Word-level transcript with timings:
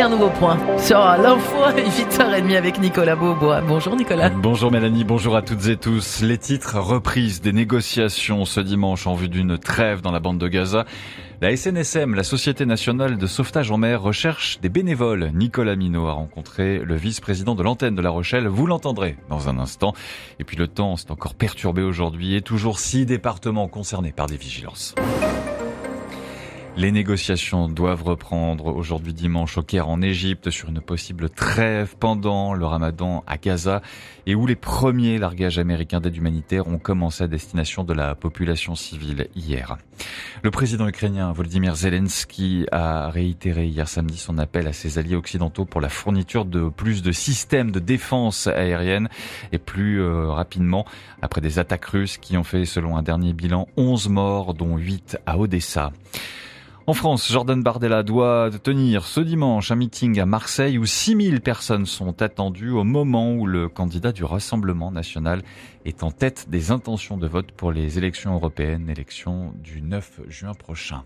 Un 0.00 0.10
nouveau 0.10 0.30
point 0.30 0.56
sur 0.78 0.98
l'info 0.98 1.56
à 1.64 1.72
8h30 1.72 2.56
avec 2.56 2.78
Nicolas 2.78 3.16
Beaubois. 3.16 3.62
Bonjour 3.62 3.96
Nicolas. 3.96 4.30
Bonjour 4.30 4.70
Mélanie, 4.70 5.02
bonjour 5.02 5.34
à 5.34 5.42
toutes 5.42 5.66
et 5.66 5.76
tous. 5.76 6.22
Les 6.22 6.38
titres 6.38 6.78
reprise 6.78 7.40
des 7.40 7.52
négociations 7.52 8.44
ce 8.44 8.60
dimanche 8.60 9.08
en 9.08 9.14
vue 9.14 9.28
d'une 9.28 9.58
trêve 9.58 10.00
dans 10.00 10.12
la 10.12 10.20
bande 10.20 10.38
de 10.38 10.46
Gaza. 10.46 10.84
La 11.40 11.56
SNSM, 11.56 12.14
la 12.14 12.22
Société 12.22 12.64
nationale 12.64 13.18
de 13.18 13.26
sauvetage 13.26 13.72
en 13.72 13.76
mer, 13.76 14.00
recherche 14.00 14.60
des 14.60 14.68
bénévoles. 14.68 15.32
Nicolas 15.34 15.74
Minot 15.74 16.06
a 16.06 16.12
rencontré 16.12 16.78
le 16.78 16.94
vice-président 16.94 17.56
de 17.56 17.64
l'antenne 17.64 17.96
de 17.96 18.02
La 18.02 18.10
Rochelle. 18.10 18.46
Vous 18.46 18.66
l'entendrez 18.66 19.16
dans 19.28 19.48
un 19.48 19.58
instant. 19.58 19.94
Et 20.38 20.44
puis 20.44 20.56
le 20.56 20.68
temps 20.68 20.94
s'est 20.94 21.10
encore 21.10 21.34
perturbé 21.34 21.82
aujourd'hui 21.82 22.36
et 22.36 22.40
toujours 22.40 22.78
six 22.78 23.04
départements 23.04 23.66
concernés 23.66 24.12
par 24.12 24.26
des 24.26 24.36
vigilances. 24.36 24.94
Les 26.78 26.92
négociations 26.92 27.68
doivent 27.68 28.04
reprendre 28.04 28.66
aujourd'hui 28.66 29.12
dimanche 29.12 29.58
au 29.58 29.62
Caire 29.64 29.88
en 29.88 30.00
Égypte 30.00 30.50
sur 30.50 30.68
une 30.68 30.80
possible 30.80 31.28
trêve 31.28 31.96
pendant 31.98 32.54
le 32.54 32.64
ramadan 32.64 33.24
à 33.26 33.36
Gaza 33.36 33.82
et 34.26 34.36
où 34.36 34.46
les 34.46 34.54
premiers 34.54 35.18
largages 35.18 35.58
américains 35.58 36.00
d'aide 36.00 36.16
humanitaire 36.16 36.68
ont 36.68 36.78
commencé 36.78 37.24
à 37.24 37.26
destination 37.26 37.82
de 37.82 37.92
la 37.94 38.14
population 38.14 38.76
civile 38.76 39.26
hier. 39.34 39.76
Le 40.44 40.52
président 40.52 40.86
ukrainien 40.86 41.32
Volodymyr 41.32 41.74
Zelensky 41.74 42.66
a 42.70 43.10
réitéré 43.10 43.66
hier 43.66 43.88
samedi 43.88 44.16
son 44.16 44.38
appel 44.38 44.68
à 44.68 44.72
ses 44.72 44.98
alliés 44.98 45.16
occidentaux 45.16 45.64
pour 45.64 45.80
la 45.80 45.88
fourniture 45.88 46.44
de 46.44 46.68
plus 46.68 47.02
de 47.02 47.10
systèmes 47.10 47.72
de 47.72 47.80
défense 47.80 48.46
aérienne 48.46 49.08
et 49.50 49.58
plus 49.58 50.00
euh, 50.00 50.30
rapidement 50.30 50.84
après 51.22 51.40
des 51.40 51.58
attaques 51.58 51.86
russes 51.86 52.18
qui 52.18 52.36
ont 52.36 52.44
fait 52.44 52.66
selon 52.66 52.96
un 52.96 53.02
dernier 53.02 53.32
bilan 53.32 53.66
11 53.76 54.10
morts 54.10 54.54
dont 54.54 54.76
8 54.76 55.18
à 55.26 55.38
Odessa. 55.38 55.90
En 56.88 56.94
France, 56.94 57.30
Jordan 57.30 57.62
Bardella 57.62 58.02
doit 58.02 58.48
tenir 58.62 59.04
ce 59.04 59.20
dimanche 59.20 59.70
un 59.70 59.74
meeting 59.74 60.18
à 60.20 60.24
Marseille 60.24 60.78
où 60.78 60.86
6000 60.86 61.42
personnes 61.42 61.84
sont 61.84 62.22
attendues 62.22 62.70
au 62.70 62.82
moment 62.82 63.34
où 63.34 63.44
le 63.44 63.68
candidat 63.68 64.10
du 64.10 64.24
Rassemblement 64.24 64.90
national 64.90 65.42
est 65.84 66.02
en 66.02 66.10
tête 66.10 66.46
des 66.48 66.70
intentions 66.70 67.18
de 67.18 67.26
vote 67.26 67.52
pour 67.52 67.72
les 67.72 67.98
élections 67.98 68.32
européennes, 68.32 68.88
élections 68.88 69.52
du 69.62 69.82
9 69.82 70.20
juin 70.28 70.54
prochain. 70.54 71.04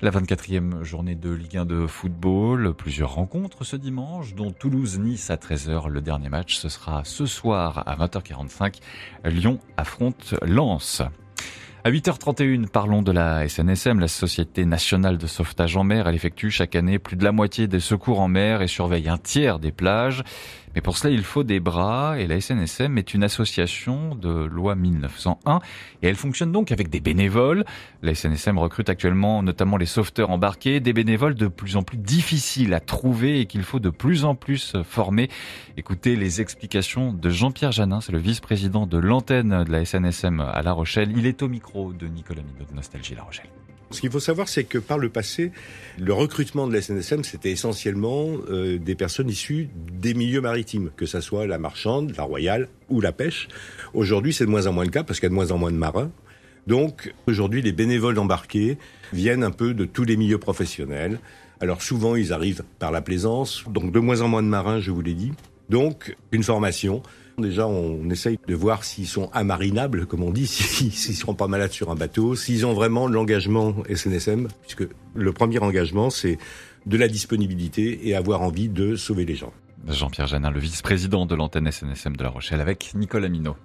La 0.00 0.10
24e 0.10 0.82
journée 0.82 1.14
de 1.14 1.30
Ligue 1.30 1.58
1 1.58 1.64
de 1.64 1.86
football, 1.86 2.74
plusieurs 2.74 3.14
rencontres 3.14 3.62
ce 3.62 3.76
dimanche, 3.76 4.34
dont 4.34 4.50
Toulouse-Nice 4.50 5.30
à 5.30 5.36
13h. 5.36 5.90
Le 5.90 6.00
dernier 6.00 6.28
match, 6.28 6.56
ce 6.56 6.68
sera 6.68 7.04
ce 7.04 7.26
soir 7.26 7.84
à 7.86 7.94
20h45. 7.94 8.80
Lyon 9.26 9.60
affronte 9.76 10.34
Lens. 10.42 11.04
À 11.86 11.90
8h31, 11.90 12.66
parlons 12.66 13.02
de 13.02 13.12
la 13.12 13.46
SNSM, 13.46 14.00
la 14.00 14.08
Société 14.08 14.64
nationale 14.64 15.18
de 15.18 15.26
sauvetage 15.26 15.76
en 15.76 15.84
mer. 15.84 16.08
Elle 16.08 16.14
effectue 16.14 16.48
chaque 16.48 16.76
année 16.76 16.98
plus 16.98 17.14
de 17.18 17.24
la 17.24 17.30
moitié 17.30 17.66
des 17.66 17.78
secours 17.78 18.20
en 18.20 18.28
mer 18.28 18.62
et 18.62 18.68
surveille 18.68 19.06
un 19.10 19.18
tiers 19.18 19.58
des 19.58 19.70
plages. 19.70 20.24
Mais 20.74 20.80
pour 20.80 20.98
cela, 20.98 21.12
il 21.12 21.22
faut 21.22 21.44
des 21.44 21.60
bras 21.60 22.18
et 22.18 22.26
la 22.26 22.40
SNSM 22.40 22.98
est 22.98 23.14
une 23.14 23.22
association 23.22 24.14
de 24.14 24.28
loi 24.28 24.74
1901 24.74 25.60
et 26.02 26.08
elle 26.08 26.16
fonctionne 26.16 26.50
donc 26.52 26.72
avec 26.72 26.90
des 26.90 27.00
bénévoles. 27.00 27.64
La 28.02 28.14
SNSM 28.14 28.58
recrute 28.58 28.88
actuellement 28.88 29.42
notamment 29.42 29.76
les 29.76 29.86
sauveteurs 29.86 30.30
embarqués, 30.30 30.80
des 30.80 30.92
bénévoles 30.92 31.34
de 31.34 31.46
plus 31.46 31.76
en 31.76 31.82
plus 31.82 31.98
difficiles 31.98 32.74
à 32.74 32.80
trouver 32.80 33.40
et 33.40 33.46
qu'il 33.46 33.62
faut 33.62 33.80
de 33.80 33.90
plus 33.90 34.24
en 34.24 34.34
plus 34.34 34.76
former. 34.82 35.28
Écoutez 35.76 36.16
les 36.16 36.40
explications 36.40 37.12
de 37.12 37.30
Jean-Pierre 37.30 37.72
Janin, 37.72 38.00
c'est 38.00 38.12
le 38.12 38.18
vice-président 38.18 38.86
de 38.86 38.98
l'antenne 38.98 39.64
de 39.64 39.70
la 39.70 39.84
SNSM 39.84 40.40
à 40.40 40.62
La 40.62 40.72
Rochelle. 40.72 41.12
Il 41.16 41.26
est 41.26 41.42
au 41.42 41.48
micro 41.48 41.92
de 41.92 42.06
Nicolas 42.08 42.42
Minot 42.42 42.68
de 42.70 42.74
Nostalgie 42.74 43.14
La 43.14 43.22
Rochelle. 43.22 43.50
Ce 43.94 44.00
qu'il 44.00 44.10
faut 44.10 44.20
savoir, 44.20 44.48
c'est 44.48 44.64
que 44.64 44.78
par 44.78 44.98
le 44.98 45.08
passé, 45.08 45.52
le 45.98 46.12
recrutement 46.12 46.66
de 46.66 46.72
la 46.72 46.82
SNSM, 46.82 47.22
c'était 47.22 47.52
essentiellement 47.52 48.26
euh, 48.50 48.76
des 48.78 48.96
personnes 48.96 49.30
issues 49.30 49.68
des 49.92 50.14
milieux 50.14 50.40
maritimes, 50.40 50.90
que 50.96 51.06
ce 51.06 51.20
soit 51.20 51.46
la 51.46 51.58
marchande, 51.58 52.12
la 52.16 52.24
royale 52.24 52.68
ou 52.90 53.00
la 53.00 53.12
pêche. 53.12 53.48
Aujourd'hui, 53.94 54.32
c'est 54.32 54.46
de 54.46 54.50
moins 54.50 54.66
en 54.66 54.72
moins 54.72 54.84
le 54.84 54.90
cas 54.90 55.04
parce 55.04 55.20
qu'il 55.20 55.26
y 55.26 55.28
a 55.28 55.30
de 55.30 55.34
moins 55.34 55.52
en 55.52 55.58
moins 55.58 55.70
de 55.70 55.76
marins. 55.76 56.10
Donc, 56.66 57.14
aujourd'hui, 57.28 57.62
les 57.62 57.72
bénévoles 57.72 58.18
embarqués 58.18 58.78
viennent 59.12 59.44
un 59.44 59.52
peu 59.52 59.74
de 59.74 59.84
tous 59.84 60.04
les 60.04 60.16
milieux 60.16 60.38
professionnels. 60.38 61.20
Alors, 61.60 61.80
souvent, 61.80 62.16
ils 62.16 62.32
arrivent 62.32 62.64
par 62.80 62.90
la 62.90 63.00
plaisance, 63.00 63.64
donc 63.68 63.92
de 63.92 64.00
moins 64.00 64.22
en 64.22 64.28
moins 64.28 64.42
de 64.42 64.48
marins, 64.48 64.80
je 64.80 64.90
vous 64.90 65.02
l'ai 65.02 65.14
dit. 65.14 65.32
Donc, 65.68 66.16
une 66.32 66.42
formation 66.42 67.02
Déjà, 67.38 67.66
on 67.66 68.08
essaye 68.10 68.38
de 68.46 68.54
voir 68.54 68.84
s'ils 68.84 69.08
sont 69.08 69.28
amarinables, 69.32 70.06
comme 70.06 70.22
on 70.22 70.30
dit, 70.30 70.46
s'ils 70.48 70.88
ne 70.88 71.16
seront 71.16 71.34
pas 71.34 71.48
malades 71.48 71.72
sur 71.72 71.90
un 71.90 71.96
bateau, 71.96 72.34
s'ils 72.34 72.64
ont 72.64 72.74
vraiment 72.74 73.08
l'engagement 73.08 73.74
SNSM, 73.92 74.48
puisque 74.62 74.86
le 75.14 75.32
premier 75.32 75.58
engagement, 75.58 76.10
c'est 76.10 76.38
de 76.86 76.96
la 76.96 77.08
disponibilité 77.08 78.08
et 78.08 78.14
avoir 78.14 78.42
envie 78.42 78.68
de 78.68 78.94
sauver 78.94 79.24
les 79.24 79.34
gens. 79.34 79.52
Jean-Pierre 79.88 80.26
Janin, 80.26 80.50
le 80.50 80.60
vice-président 80.60 81.26
de 81.26 81.34
l'antenne 81.34 81.70
SNSM 81.70 82.16
de 82.16 82.22
La 82.22 82.30
Rochelle, 82.30 82.60
avec 82.60 82.92
Nicolas 82.94 83.28
Minot. 83.28 83.56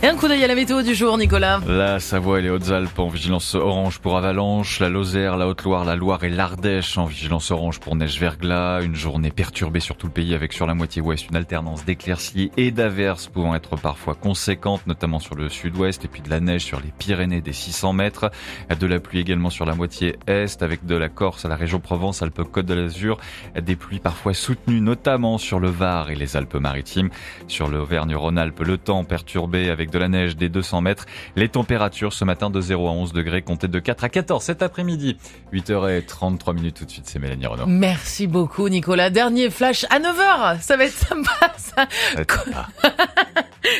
Et 0.00 0.06
un 0.06 0.14
coup 0.14 0.28
d'œil 0.28 0.44
à 0.44 0.46
la 0.46 0.54
météo 0.54 0.82
du 0.82 0.94
jour, 0.94 1.18
Nicolas. 1.18 1.60
La 1.66 1.98
Savoie 1.98 2.38
et 2.38 2.42
les 2.42 2.50
Hautes-Alpes 2.50 2.96
en 3.00 3.08
vigilance 3.08 3.56
orange 3.56 3.98
pour 3.98 4.16
avalanche, 4.16 4.78
la 4.78 4.88
Lozère, 4.88 5.36
la 5.36 5.48
Haute-Loire, 5.48 5.84
la 5.84 5.96
Loire 5.96 6.22
et 6.22 6.28
l'Ardèche 6.28 6.96
en 6.98 7.06
vigilance 7.06 7.50
orange 7.50 7.80
pour 7.80 7.96
neige 7.96 8.20
verglas. 8.20 8.80
Une 8.82 8.94
journée 8.94 9.32
perturbée 9.32 9.80
sur 9.80 9.96
tout 9.96 10.06
le 10.06 10.12
pays 10.12 10.36
avec 10.36 10.52
sur 10.52 10.66
la 10.66 10.74
moitié 10.74 11.02
ouest 11.02 11.28
une 11.28 11.34
alternance 11.34 11.84
d'éclaircies 11.84 12.52
et 12.56 12.70
d'averses 12.70 13.26
pouvant 13.26 13.56
être 13.56 13.74
parfois 13.74 14.14
conséquentes, 14.14 14.86
notamment 14.86 15.18
sur 15.18 15.34
le 15.34 15.48
sud-ouest 15.48 16.04
et 16.04 16.08
puis 16.08 16.22
de 16.22 16.30
la 16.30 16.38
neige 16.38 16.62
sur 16.62 16.78
les 16.78 16.92
Pyrénées 16.96 17.40
des 17.40 17.52
600 17.52 17.92
mètres. 17.92 18.30
De 18.78 18.86
la 18.86 19.00
pluie 19.00 19.18
également 19.18 19.50
sur 19.50 19.66
la 19.66 19.74
moitié 19.74 20.16
est 20.28 20.62
avec 20.62 20.86
de 20.86 20.94
la 20.94 21.08
Corse 21.08 21.44
à 21.44 21.48
la 21.48 21.56
région 21.56 21.80
Provence, 21.80 22.22
Alpes-Côte 22.22 22.66
de 22.66 22.74
l'Azur. 22.74 23.18
Des 23.60 23.74
pluies 23.74 23.98
parfois 23.98 24.32
soutenues, 24.32 24.80
notamment 24.80 25.38
sur 25.38 25.58
le 25.58 25.70
Var 25.70 26.10
et 26.10 26.14
les 26.14 26.36
Alpes-Maritimes. 26.36 27.10
Sur 27.48 27.66
l'Auvergne-Rhône-Alpes, 27.66 28.60
le 28.60 28.78
temps 28.78 29.02
perturbé 29.02 29.70
avec 29.70 29.87
de 29.90 29.98
la 29.98 30.08
neige 30.08 30.36
des 30.36 30.48
200 30.48 30.80
mètres. 30.80 31.06
Les 31.36 31.48
températures 31.48 32.12
ce 32.12 32.24
matin 32.24 32.50
de 32.50 32.60
0 32.60 32.88
à 32.88 32.92
11 32.92 33.12
degrés, 33.12 33.42
comptées 33.42 33.68
de 33.68 33.78
4 33.78 34.04
à 34.04 34.08
14 34.08 34.42
cet 34.42 34.62
après-midi. 34.62 35.16
8h33 35.52 36.54
minutes 36.54 36.76
tout 36.76 36.84
de 36.84 36.90
suite, 36.90 37.06
c'est 37.06 37.18
Mélanie 37.18 37.46
Renaud. 37.46 37.66
Merci 37.66 38.26
beaucoup 38.26 38.68
Nicolas. 38.68 39.10
Dernier 39.10 39.50
flash 39.50 39.84
à 39.90 39.98
9h, 39.98 40.60
ça 40.60 40.76
va 40.76 40.84
être 40.84 40.92
sympa 40.92 41.52
ça. 41.56 41.86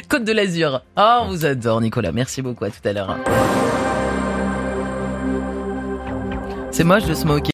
Côte 0.08 0.24
de 0.24 0.32
l'Azur. 0.32 0.82
Oh, 0.96 1.20
on 1.22 1.28
vous 1.28 1.44
adore 1.46 1.80
Nicolas, 1.80 2.12
merci 2.12 2.42
beaucoup, 2.42 2.64
à 2.64 2.70
tout 2.70 2.86
à 2.86 2.92
l'heure. 2.92 3.16
C'est 6.70 6.84
moche 6.84 7.04
de 7.04 7.14
se 7.14 7.26
moquer. 7.26 7.50